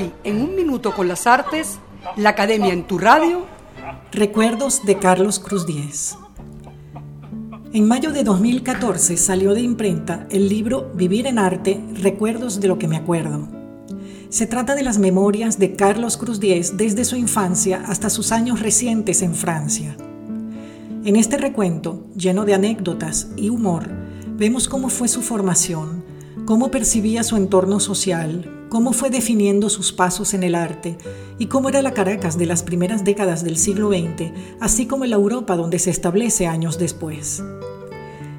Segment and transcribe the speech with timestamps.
[0.00, 1.78] Hoy, en un minuto con las artes,
[2.16, 3.44] la Academia en tu radio.
[4.12, 6.16] Recuerdos de Carlos Cruz Diez.
[7.74, 12.78] En mayo de 2014 salió de imprenta el libro Vivir en Arte, Recuerdos de lo
[12.78, 13.46] que me acuerdo.
[14.30, 18.60] Se trata de las memorias de Carlos Cruz Diez desde su infancia hasta sus años
[18.60, 19.98] recientes en Francia.
[21.04, 23.90] En este recuento, lleno de anécdotas y humor,
[24.36, 26.02] vemos cómo fue su formación,
[26.46, 30.96] cómo percibía su entorno social, cómo fue definiendo sus pasos en el arte
[31.38, 35.16] y cómo era la Caracas de las primeras décadas del siglo XX, así como la
[35.16, 37.42] Europa donde se establece años después.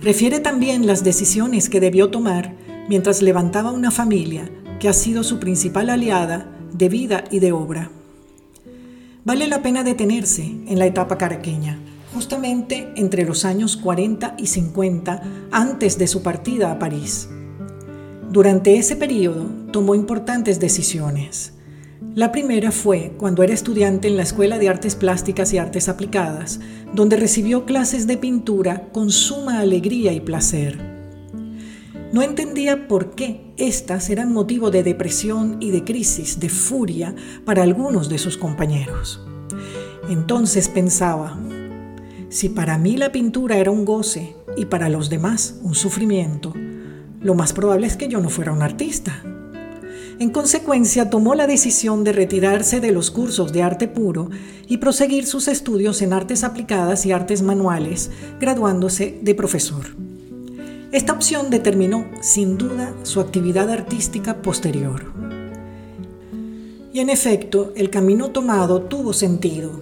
[0.00, 2.56] Refiere también las decisiones que debió tomar
[2.88, 4.50] mientras levantaba una familia
[4.80, 7.90] que ha sido su principal aliada de vida y de obra.
[9.24, 11.78] Vale la pena detenerse en la etapa caraqueña
[12.14, 17.28] justamente entre los años 40 y 50 antes de su partida a París.
[18.34, 21.52] Durante ese periodo tomó importantes decisiones.
[22.16, 26.58] La primera fue cuando era estudiante en la Escuela de Artes Plásticas y Artes Aplicadas,
[26.92, 30.80] donde recibió clases de pintura con suma alegría y placer.
[32.12, 37.14] No entendía por qué éstas eran motivo de depresión y de crisis, de furia
[37.44, 39.24] para algunos de sus compañeros.
[40.08, 41.38] Entonces pensaba,
[42.30, 46.52] si para mí la pintura era un goce y para los demás un sufrimiento,
[47.24, 49.20] lo más probable es que yo no fuera un artista.
[50.20, 54.30] En consecuencia, tomó la decisión de retirarse de los cursos de arte puro
[54.68, 59.86] y proseguir sus estudios en artes aplicadas y artes manuales, graduándose de profesor.
[60.92, 65.06] Esta opción determinó, sin duda, su actividad artística posterior.
[66.92, 69.72] Y en efecto, el camino tomado tuvo sentido.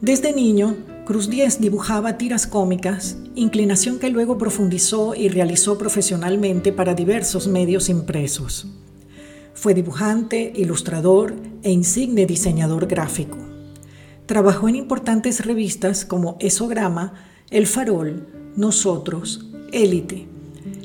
[0.00, 0.76] Desde niño,
[1.10, 7.88] Cruz Diez dibujaba tiras cómicas, inclinación que luego profundizó y realizó profesionalmente para diversos medios
[7.88, 8.68] impresos.
[9.52, 13.36] Fue dibujante, ilustrador e insigne diseñador gráfico.
[14.26, 17.14] Trabajó en importantes revistas como Esograma,
[17.50, 20.28] El Farol, Nosotros, Élite,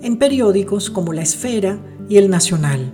[0.00, 1.78] en periódicos como La Esfera
[2.08, 2.90] y El Nacional.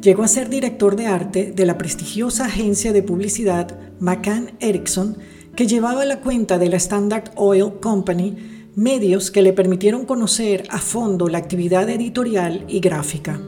[0.00, 5.18] Llegó a ser director de arte de la prestigiosa agencia de publicidad McCann Erickson
[5.56, 10.78] que llevaba la cuenta de la Standard Oil Company medios que le permitieron conocer a
[10.78, 13.40] fondo la actividad editorial y gráfica.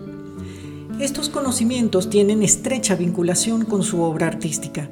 [1.00, 4.88] Estos conocimientos tienen estrecha vinculación con su obra artística,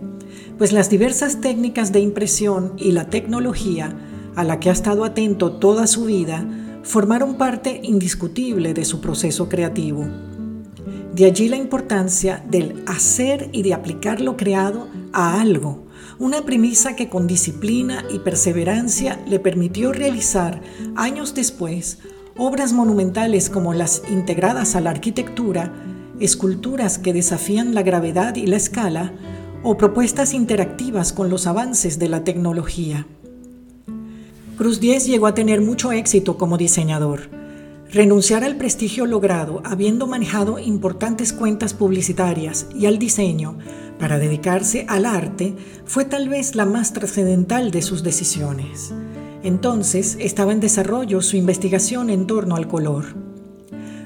[0.59, 3.97] pues las diversas técnicas de impresión y la tecnología
[4.35, 6.45] a la que ha estado atento toda su vida
[6.83, 10.05] formaron parte indiscutible de su proceso creativo.
[11.15, 15.84] De allí la importancia del hacer y de aplicar lo creado a algo
[16.19, 20.61] una premisa que con disciplina y perseverancia le permitió realizar
[20.97, 21.99] años después
[22.37, 25.73] obras monumentales como las integradas a la arquitectura,
[26.21, 29.13] esculturas que desafían la gravedad y la escala,
[29.63, 33.07] o propuestas interactivas con los avances de la tecnología.
[34.59, 37.44] Cruz Diez llegó a tener mucho éxito como diseñador.
[37.95, 43.57] Renunciar al prestigio logrado, habiendo manejado importantes cuentas publicitarias y al diseño,
[44.01, 48.93] para dedicarse al arte fue tal vez la más trascendental de sus decisiones.
[49.45, 53.05] Entonces estaba en desarrollo su investigación en torno al color.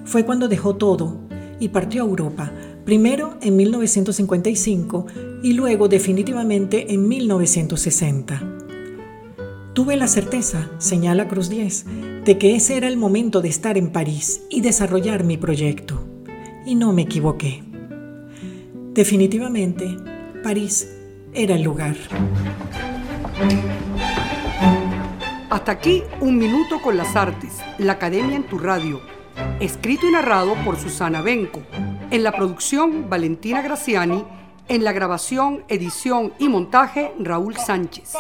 [0.05, 1.17] Fue cuando dejó todo
[1.59, 2.53] y partió a Europa,
[2.85, 5.07] primero en 1955
[5.43, 8.43] y luego definitivamente en 1960.
[9.73, 11.87] Tuve la certeza, señala Cruz Diez,
[12.25, 16.05] de que ese era el momento de estar en París y desarrollar mi proyecto.
[16.67, 17.63] Y no me equivoqué.
[18.93, 19.97] Definitivamente,
[20.43, 20.89] París
[21.33, 21.97] era el lugar.
[25.51, 29.01] Hasta aquí un minuto con las artes, la Academia en tu radio.
[29.61, 31.63] Escrito y narrado por Susana Benco.
[32.11, 34.25] En la producción, Valentina Graciani.
[34.69, 38.13] En la grabación, edición y montaje, Raúl Sánchez.